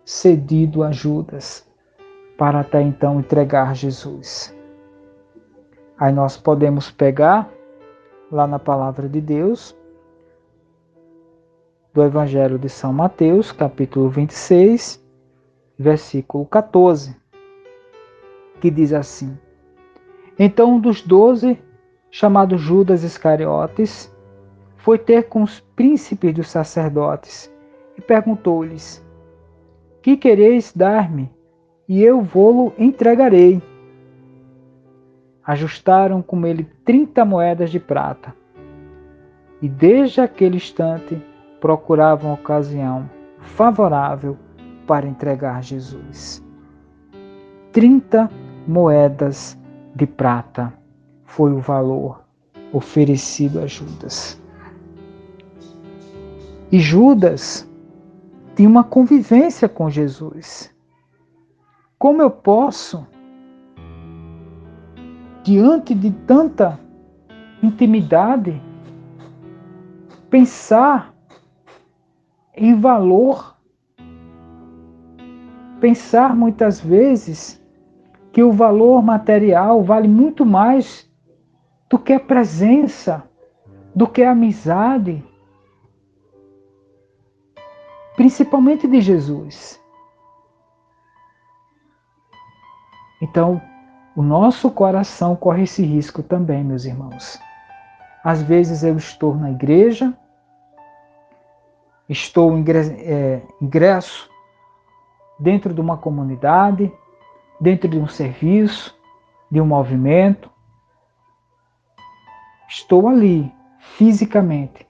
[0.03, 1.67] cedido a Judas
[2.37, 4.53] para até então entregar Jesus.
[5.97, 7.49] Aí nós podemos pegar
[8.31, 9.75] lá na palavra de Deus,
[11.93, 15.01] do Evangelho de São Mateus, capítulo 26,
[15.77, 17.15] versículo 14,
[18.59, 19.37] que diz assim:
[20.37, 21.59] Então um dos doze,
[22.09, 24.13] chamado Judas Iscariotes,
[24.77, 27.51] foi ter com os príncipes dos sacerdotes
[27.97, 29.05] e perguntou-lhes:
[30.01, 31.29] Que quereis dar-me?
[31.87, 33.61] E eu vou-lo entregarei.
[35.45, 38.35] Ajustaram com ele trinta moedas de prata.
[39.61, 41.21] E desde aquele instante
[41.61, 43.09] procuravam ocasião
[43.39, 44.37] favorável
[44.85, 46.43] para entregar Jesus.
[47.71, 48.29] Trinta
[48.67, 49.57] moedas
[49.95, 50.73] de prata
[51.25, 52.23] foi o valor
[52.71, 54.41] oferecido a Judas.
[56.71, 57.69] E Judas
[58.55, 60.73] tinha uma convivência com Jesus.
[61.99, 63.05] Como eu posso,
[65.43, 66.79] diante de tanta
[67.61, 68.61] intimidade,
[70.29, 71.13] pensar
[72.55, 73.54] em valor,
[75.79, 77.61] pensar muitas vezes
[78.31, 81.09] que o valor material vale muito mais
[81.89, 83.23] do que a presença,
[83.93, 85.23] do que a amizade,
[88.15, 89.81] principalmente de Jesus.
[93.21, 93.61] Então,
[94.15, 97.39] o nosso coração corre esse risco também, meus irmãos.
[98.23, 100.13] Às vezes eu estou na igreja,
[102.09, 104.29] estou é, ingresso
[105.39, 106.91] dentro de uma comunidade,
[107.59, 108.97] dentro de um serviço,
[109.51, 110.49] de um movimento.
[112.67, 114.87] Estou ali fisicamente,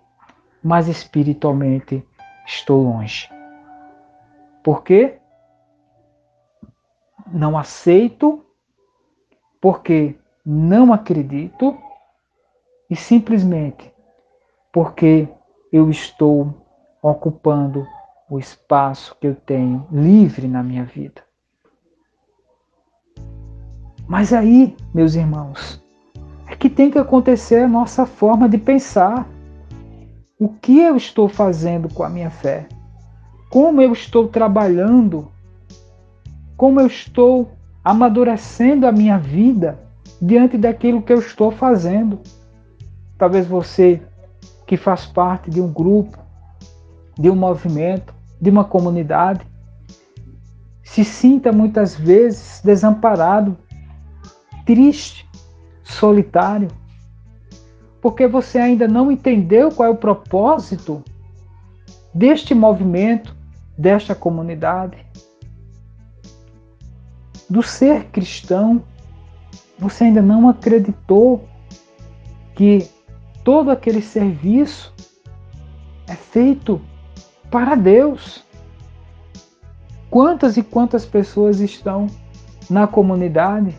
[0.63, 2.05] mas espiritualmente
[2.45, 3.29] estou longe.
[4.63, 5.19] Por quê?
[7.27, 8.43] Não aceito,
[9.59, 11.77] porque não acredito
[12.89, 13.91] e simplesmente
[14.71, 15.27] porque
[15.71, 16.53] eu estou
[17.01, 17.87] ocupando
[18.29, 21.21] o espaço que eu tenho livre na minha vida.
[24.07, 25.81] Mas aí, meus irmãos,
[26.47, 29.27] é que tem que acontecer a nossa forma de pensar.
[30.39, 32.67] O que eu estou fazendo com a minha fé?
[33.49, 35.31] Como eu estou trabalhando?
[36.57, 37.51] Como eu estou
[37.83, 39.79] amadurecendo a minha vida
[40.21, 42.19] diante daquilo que eu estou fazendo?
[43.17, 44.01] Talvez você
[44.65, 46.17] que faz parte de um grupo,
[47.17, 49.45] de um movimento, de uma comunidade,
[50.83, 53.57] se sinta muitas vezes desamparado,
[54.65, 55.27] triste,
[55.83, 56.69] solitário,
[58.01, 61.03] porque você ainda não entendeu qual é o propósito
[62.13, 63.35] deste movimento,
[63.77, 65.05] desta comunidade.
[67.49, 68.83] Do ser cristão,
[69.77, 71.47] você ainda não acreditou
[72.55, 72.87] que
[73.43, 74.93] todo aquele serviço
[76.07, 76.79] é feito
[77.55, 78.43] para Deus.
[80.09, 82.07] Quantas e quantas pessoas estão
[82.69, 83.73] na comunidade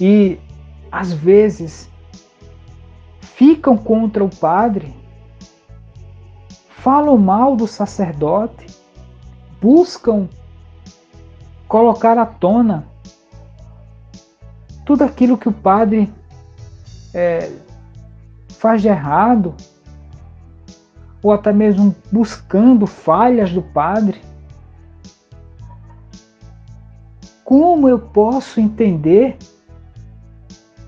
[0.00, 0.38] e
[0.92, 1.90] às vezes
[3.20, 4.94] ficam contra o padre,
[6.68, 8.68] falam mal do sacerdote,
[9.60, 10.28] buscam
[11.66, 12.86] colocar à tona
[14.86, 16.08] tudo aquilo que o padre
[17.12, 17.50] é,
[18.48, 19.56] faz de errado,
[21.22, 24.20] ou até mesmo buscando falhas do padre.
[27.44, 29.36] Como eu posso entender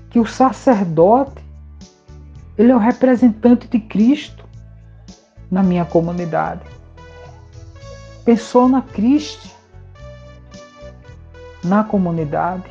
[0.09, 1.43] que o sacerdote
[2.57, 4.45] ele é o representante de Cristo
[5.51, 6.61] na minha comunidade?
[8.23, 9.49] Persona Cristo
[11.63, 12.69] na comunidade.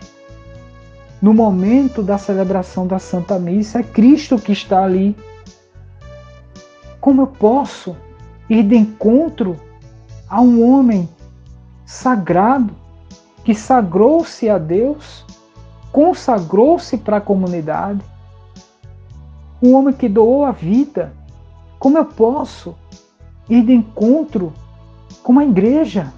[1.20, 5.16] no momento da celebração da Santa Missa, é Cristo que está ali.
[7.02, 7.96] Como eu posso
[8.48, 9.60] ir de encontro
[10.30, 11.08] a um homem
[11.84, 12.72] sagrado
[13.42, 15.26] que sagrou-se a Deus,
[15.90, 18.00] consagrou-se para a comunidade,
[19.60, 21.12] um homem que doou a vida?
[21.76, 22.72] Como eu posso
[23.48, 24.52] ir de encontro
[25.24, 26.14] com a igreja?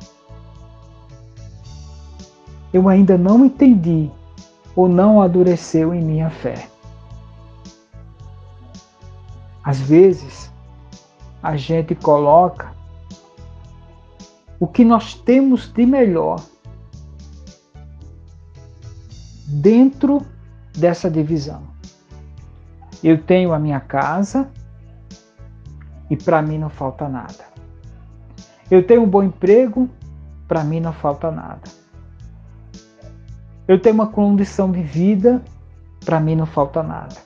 [2.74, 4.10] Eu ainda não entendi
[4.76, 6.68] ou não adoeceu em minha fé.
[9.64, 10.52] Às vezes,
[11.44, 12.72] a gente coloca
[14.58, 16.40] o que nós temos de melhor
[19.46, 20.24] dentro
[20.72, 21.62] dessa divisão.
[23.02, 24.50] Eu tenho a minha casa
[26.08, 27.44] e para mim não falta nada.
[28.70, 29.90] Eu tenho um bom emprego,
[30.48, 31.68] para mim não falta nada.
[33.68, 35.44] Eu tenho uma condição de vida,
[36.06, 37.16] para mim não falta nada.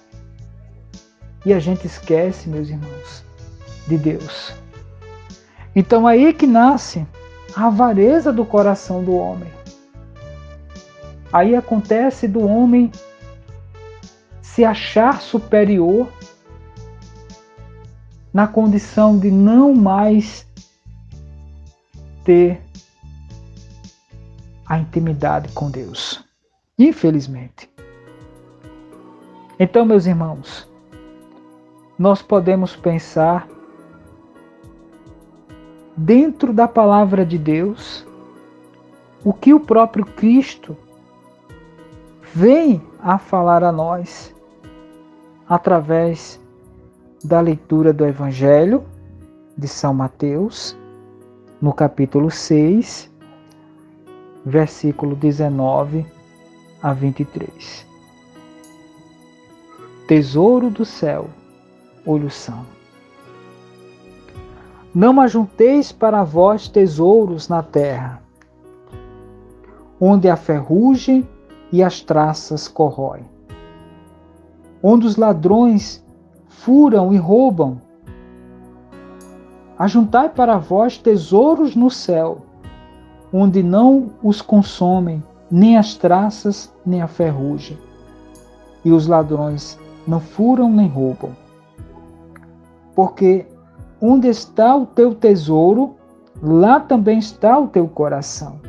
[1.46, 3.27] E a gente esquece, meus irmãos,
[3.88, 4.52] de Deus.
[5.74, 7.06] Então aí que nasce
[7.56, 9.50] a avareza do coração do homem.
[11.32, 12.90] Aí acontece do homem
[14.42, 16.08] se achar superior
[18.32, 20.46] na condição de não mais
[22.24, 22.60] ter
[24.66, 26.24] a intimidade com Deus.
[26.78, 27.70] Infelizmente.
[29.58, 30.68] Então, meus irmãos,
[31.98, 33.48] nós podemos pensar
[35.98, 38.06] dentro da palavra de Deus
[39.24, 40.76] o que o próprio Cristo
[42.32, 44.32] vem a falar a nós
[45.48, 46.40] através
[47.24, 48.84] da leitura do Evangelho
[49.56, 50.76] de São Mateus,
[51.60, 53.10] no capítulo 6,
[54.46, 56.06] versículo 19
[56.80, 57.84] a 23.
[60.06, 61.28] Tesouro do céu,
[62.06, 62.77] olhos são.
[64.94, 68.22] Não ajunteis para vós tesouros na terra,
[70.00, 71.28] onde a ferrugem
[71.70, 73.24] e as traças corroem,
[74.82, 76.02] onde os ladrões
[76.48, 77.78] furam e roubam.
[79.78, 82.38] Ajuntai para vós tesouros no céu,
[83.32, 87.78] onde não os consomem nem as traças, nem a ferrugem,
[88.84, 91.36] e os ladrões não furam nem roubam.
[92.94, 93.46] Porque
[94.00, 95.96] onde está o teu tesouro,
[96.42, 98.60] lá também está o teu coração.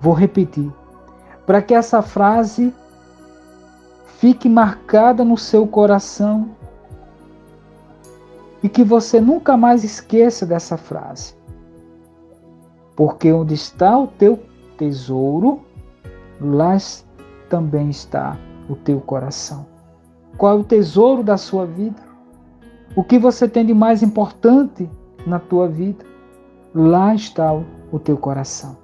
[0.00, 0.72] Vou repetir,
[1.44, 2.72] para que essa frase
[4.18, 6.50] fique marcada no seu coração
[8.62, 11.34] e que você nunca mais esqueça dessa frase.
[12.94, 14.38] Porque onde está o teu
[14.76, 15.62] tesouro,
[16.40, 16.76] lá
[17.48, 18.36] também está
[18.68, 19.66] o teu coração.
[20.36, 22.09] Qual é o tesouro da sua vida?
[22.96, 24.90] O que você tem de mais importante
[25.24, 26.04] na tua vida?
[26.74, 28.76] Lá está o teu coração.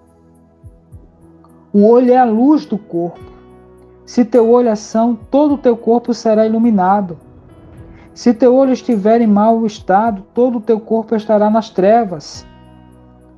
[1.73, 3.21] O olho é a luz do corpo.
[4.05, 7.19] Se teu olho é são, todo o teu corpo será iluminado.
[8.15, 12.47] Se teu olho estiver em mau estado, todo o teu corpo estará nas trevas.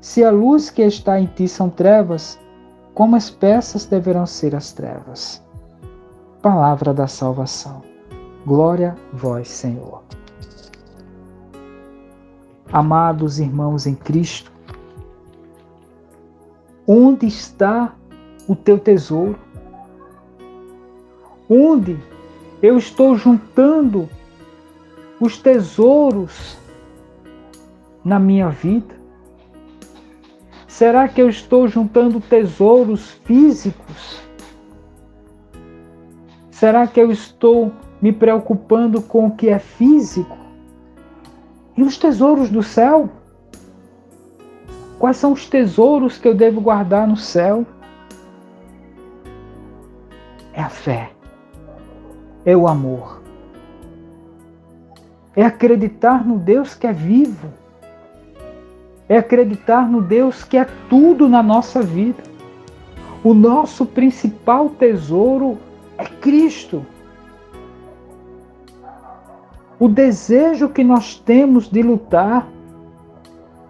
[0.00, 2.38] Se a luz que está em ti são trevas,
[2.94, 5.42] como espessas deverão ser as trevas.
[6.42, 7.82] Palavra da salvação.
[8.46, 10.02] Glória a vós, Senhor.
[12.72, 14.52] Amados irmãos em Cristo,
[16.86, 17.94] onde está
[18.46, 19.38] o teu tesouro?
[21.48, 21.98] Onde
[22.62, 24.06] eu estou juntando
[25.18, 26.58] os tesouros
[28.04, 28.94] na minha vida?
[30.66, 34.22] Será que eu estou juntando tesouros físicos?
[36.50, 40.37] Será que eu estou me preocupando com o que é físico?
[41.78, 43.08] E os tesouros do céu?
[44.98, 47.64] Quais são os tesouros que eu devo guardar no céu?
[50.52, 51.12] É a fé,
[52.44, 53.22] é o amor,
[55.34, 57.48] é acreditar no Deus que é vivo
[59.08, 62.22] é acreditar no Deus que é tudo na nossa vida.
[63.24, 65.58] O nosso principal tesouro
[65.96, 66.84] é Cristo.
[69.78, 72.48] O desejo que nós temos de lutar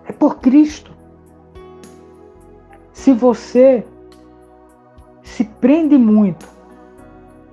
[0.07, 0.93] é por Cristo.
[2.93, 3.87] Se você
[5.23, 6.49] se prende muito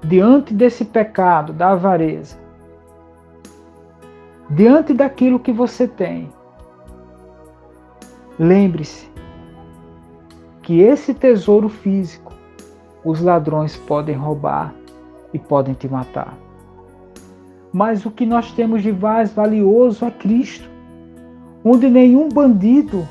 [0.03, 2.37] diante desse pecado da avareza,
[4.49, 6.31] diante daquilo que você tem,
[8.37, 9.09] Lembre-se
[10.61, 12.33] que esse tesouro físico
[13.03, 14.73] os ladrões podem roubar
[15.33, 16.37] e podem te matar.
[17.75, 20.69] Mas o que nós temos de mais valioso é Cristo,
[21.61, 23.05] onde nenhum bandido,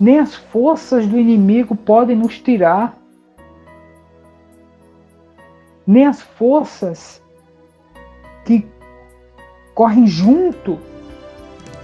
[0.00, 2.96] nem as forças do inimigo podem nos tirar,
[5.86, 7.22] nem as forças
[8.46, 8.66] que
[9.74, 10.78] correm junto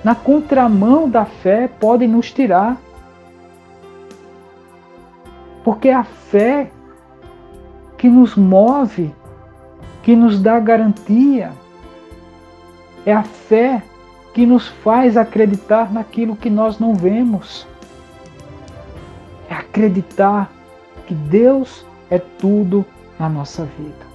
[0.03, 2.81] na contramão da fé podem nos tirar.
[5.63, 6.71] Porque é a fé
[7.99, 9.15] que nos move,
[10.03, 11.53] que nos dá garantia.
[13.07, 13.83] É a fé
[14.33, 17.67] que nos faz acreditar naquilo que nós não vemos.
[19.49, 20.51] É acreditar
[21.07, 22.85] que Deus é tudo
[23.19, 24.07] na nossa vida.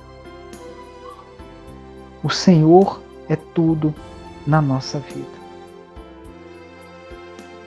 [2.24, 3.94] O Senhor é tudo
[4.46, 5.40] na nossa vida.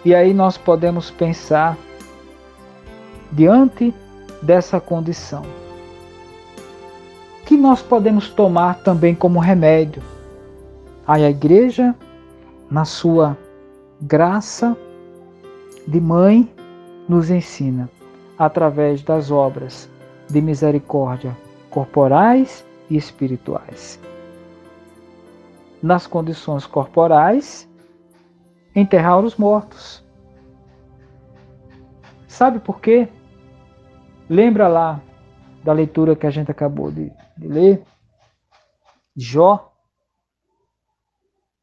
[0.04, 1.76] E aí nós podemos pensar
[3.30, 3.94] diante
[4.42, 5.42] dessa condição.
[7.46, 10.02] Que nós podemos tomar também como remédio?
[11.12, 11.94] A igreja,
[12.70, 13.36] na sua
[14.00, 14.74] graça
[15.86, 16.50] de mãe,
[17.06, 17.90] nos ensina
[18.38, 19.90] através das obras
[20.30, 21.36] de misericórdia
[21.68, 24.00] corporais e espirituais.
[25.82, 27.68] Nas condições corporais,
[28.74, 30.02] enterrar os mortos.
[32.26, 33.06] Sabe por quê?
[34.30, 34.98] Lembra lá
[35.62, 37.82] da leitura que a gente acabou de, de ler?
[39.14, 39.71] Jó.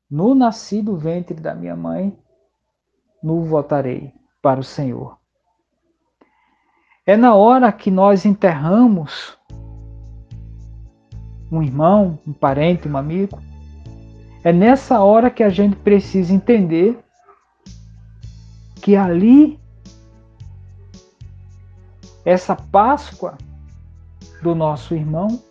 [0.09, 2.17] No nascido ventre da minha mãe,
[3.21, 5.17] no voltarei para o Senhor.
[7.05, 9.37] É na hora que nós enterramos
[11.51, 13.39] um irmão, um parente, um amigo,
[14.43, 16.97] é nessa hora que a gente precisa entender
[18.81, 19.59] que ali,
[22.23, 23.37] essa Páscoa
[24.41, 25.41] do nosso irmão,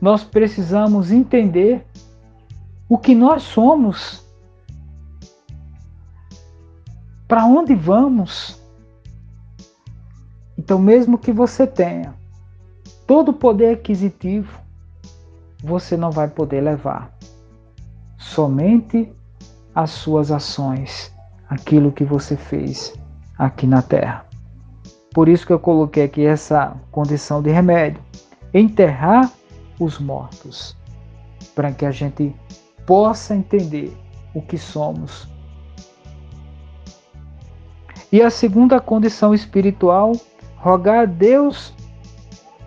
[0.00, 1.84] nós precisamos entender
[2.88, 4.24] o que nós somos,
[7.26, 8.60] para onde vamos.
[10.56, 12.14] Então, mesmo que você tenha
[13.06, 14.60] todo o poder aquisitivo,
[15.62, 17.12] você não vai poder levar
[18.18, 19.12] somente
[19.74, 21.12] as suas ações,
[21.48, 22.94] aquilo que você fez
[23.38, 24.24] aqui na terra.
[25.12, 28.02] Por isso que eu coloquei aqui essa condição de remédio:
[28.52, 29.30] enterrar
[29.80, 30.76] os mortos,
[31.54, 32.34] para que a gente
[32.86, 33.92] possa entender
[34.32, 35.28] o que somos.
[38.10, 40.12] E a segunda condição espiritual,
[40.56, 41.74] rogar a Deus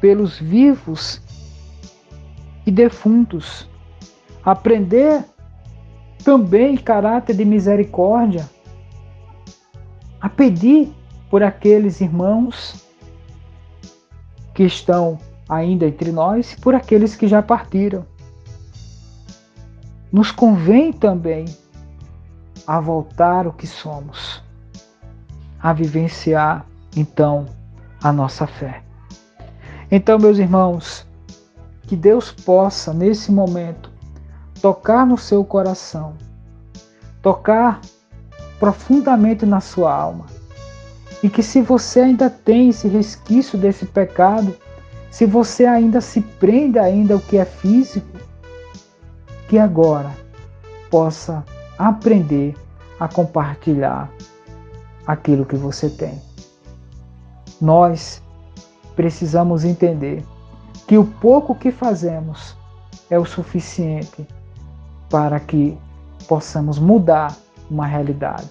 [0.02, 1.22] pelos vivos
[2.66, 3.68] e defuntos,
[4.44, 5.24] aprender
[6.24, 8.48] também caráter de misericórdia,
[10.20, 10.94] a pedir
[11.30, 12.86] por aqueles irmãos
[14.54, 15.18] que estão
[15.48, 18.06] ainda entre nós e por aqueles que já partiram.
[20.12, 21.46] Nos convém também
[22.66, 24.44] a voltar o que somos,
[25.62, 27.46] a vivenciar então
[28.04, 28.84] a nossa fé.
[29.92, 31.08] Então, meus irmãos,
[31.84, 33.92] que Deus possa nesse momento
[34.62, 36.16] tocar no seu coração,
[37.22, 37.82] tocar
[38.60, 40.26] profundamente na sua alma.
[41.24, 44.56] E que se você ainda tem esse resquício desse pecado,
[45.10, 48.19] se você ainda se prende ainda ao que é físico,
[49.50, 50.16] que agora
[50.92, 51.44] possa
[51.78, 52.56] aprender
[53.00, 54.12] a compartilhar
[55.08, 56.22] aquilo que você tem.
[57.60, 58.22] Nós
[58.96, 60.24] precisamos entender
[60.88, 62.56] que o pouco que fazemos
[63.10, 64.28] é o suficiente
[65.10, 65.76] para que
[66.28, 67.36] possamos mudar
[67.72, 68.50] uma realidade.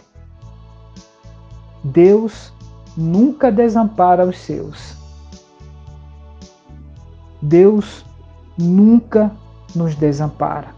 [1.85, 2.53] Deus
[2.97, 4.97] nunca desampara os seus.
[7.41, 8.05] Deus
[8.59, 9.31] nunca
[9.77, 10.75] nos desampara.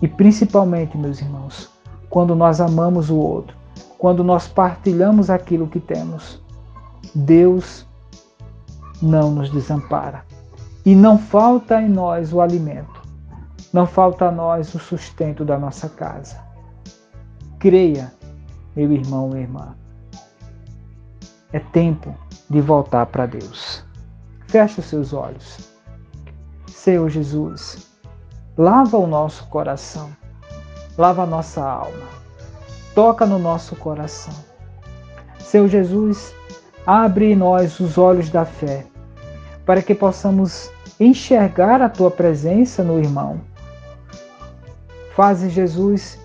[0.00, 1.70] E principalmente, meus irmãos,
[2.08, 3.56] quando nós amamos o outro,
[3.98, 6.40] quando nós partilhamos aquilo que temos,
[7.14, 7.86] Deus
[9.02, 10.24] não nos desampara.
[10.84, 13.00] E não falta em nós o alimento
[13.72, 16.42] não falta a nós o sustento da nossa casa.
[17.58, 18.12] Creia,
[18.74, 19.76] meu irmão, minha irmã.
[21.52, 22.14] É tempo
[22.48, 23.84] de voltar para Deus.
[24.48, 25.70] Feche os seus olhos.
[26.66, 27.89] Senhor Jesus,
[28.56, 30.10] lava o nosso coração,
[30.96, 32.08] lava a nossa alma,
[32.94, 34.34] toca no nosso coração.
[35.38, 36.34] Senhor Jesus,
[36.86, 38.86] abre em nós os olhos da fé,
[39.64, 43.40] para que possamos enxergar a tua presença no irmão
[45.20, 46.18] Faze, Jesus,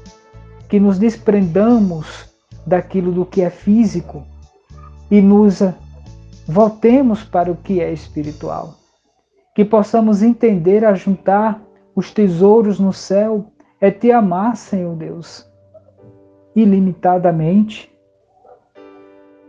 [0.69, 2.30] que nos desprendamos
[2.65, 4.23] daquilo do que é físico
[5.11, 5.59] e nos
[6.47, 8.76] voltemos para o que é espiritual.
[9.53, 11.61] Que possamos entender a juntar
[11.96, 13.46] os tesouros no céu
[13.80, 15.50] é te amar, Senhor Deus,
[16.56, 17.91] ilimitadamente.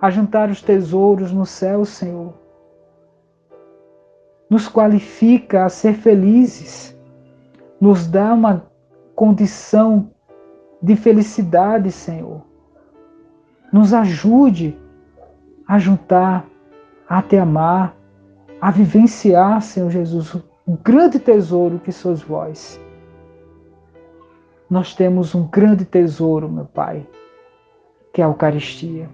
[0.00, 2.34] A juntar os tesouros no céu, Senhor,
[4.48, 6.96] nos qualifica a ser felizes,
[7.80, 8.66] nos dá uma
[9.14, 10.10] condição
[10.80, 12.42] de felicidade, Senhor.
[13.72, 14.78] Nos ajude
[15.66, 16.46] a juntar,
[17.08, 17.96] a te amar,
[18.60, 20.36] a vivenciar, Senhor Jesus,
[20.66, 22.80] o grande tesouro que sois vós.
[24.68, 27.06] Nós temos um grande tesouro, meu Pai,
[28.12, 29.08] que é a Eucaristia,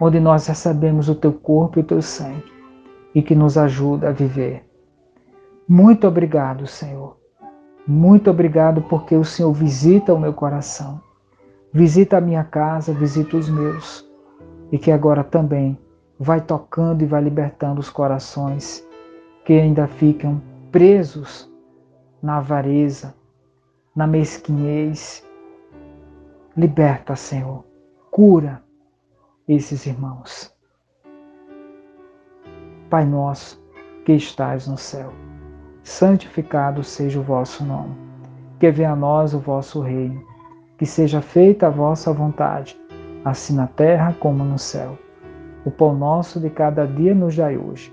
[0.00, 2.52] onde nós recebemos o teu corpo e o teu sangue
[3.14, 4.68] e que nos ajuda a viver.
[5.68, 7.16] Muito obrigado, Senhor.
[7.86, 11.00] Muito obrigado porque o Senhor visita o meu coração,
[11.72, 14.04] visita a minha casa, visita os meus
[14.72, 15.78] e que agora também
[16.18, 18.89] vai tocando e vai libertando os corações
[19.44, 21.50] que ainda ficam presos
[22.22, 23.14] na avareza,
[23.94, 25.26] na mesquinhez.
[26.56, 27.64] Liberta, Senhor.
[28.10, 28.62] Cura
[29.48, 30.54] esses irmãos.
[32.90, 33.62] Pai nosso,
[34.04, 35.12] que estais no céu,
[35.82, 37.94] santificado seja o vosso nome.
[38.58, 40.22] Que venha a nós o vosso reino.
[40.76, 42.78] Que seja feita a vossa vontade,
[43.24, 44.98] assim na terra como no céu.
[45.64, 47.92] O pão nosso de cada dia nos dai hoje.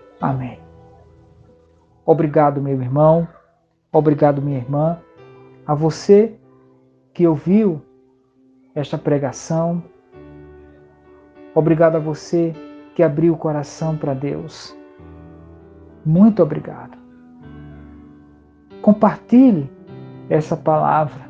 [0.21, 0.59] Amém.
[2.05, 3.27] Obrigado, meu irmão,
[3.91, 4.99] obrigado, minha irmã,
[5.65, 6.35] a você
[7.13, 7.81] que ouviu
[8.75, 9.83] esta pregação.
[11.55, 12.53] Obrigado a você
[12.95, 14.75] que abriu o coração para Deus.
[16.05, 16.97] Muito obrigado.
[18.81, 19.71] Compartilhe
[20.29, 21.21] essa palavra,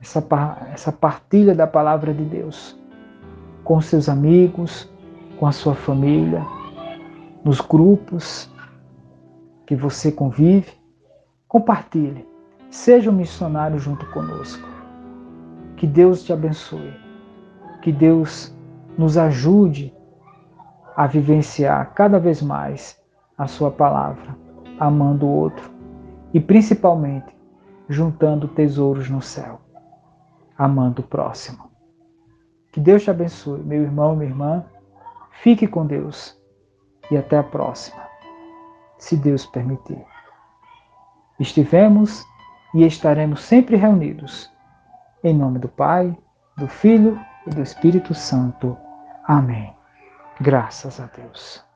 [0.00, 0.24] essa,
[0.72, 2.78] essa partilha da palavra de Deus
[3.64, 4.90] com seus amigos,
[5.38, 6.44] com a sua família,
[7.44, 8.50] nos grupos
[9.66, 10.72] que você convive.
[11.48, 12.26] Compartilhe.
[12.70, 14.68] Seja um missionário junto conosco.
[15.76, 16.94] Que Deus te abençoe.
[17.82, 18.54] Que Deus
[18.96, 19.94] nos ajude
[20.96, 23.00] a vivenciar cada vez mais
[23.38, 24.36] a Sua palavra,
[24.78, 25.70] amando o outro
[26.34, 27.34] e principalmente
[27.88, 29.60] juntando tesouros no céu,
[30.56, 31.70] amando o próximo.
[32.70, 34.64] Que Deus te abençoe, meu irmão, minha irmã.
[35.42, 36.39] Fique com Deus
[37.10, 38.02] e até a próxima,
[38.98, 40.04] se Deus permitir.
[41.38, 42.24] Estivemos
[42.74, 44.50] e estaremos sempre reunidos.
[45.24, 46.16] Em nome do Pai,
[46.56, 48.76] do Filho e do Espírito Santo.
[49.24, 49.74] Amém.
[50.40, 51.69] Graças a Deus.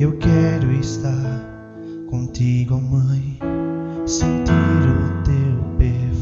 [0.00, 1.44] Eu quero estar
[2.08, 3.38] contigo, mãe,
[4.06, 6.19] sentir o teu perfume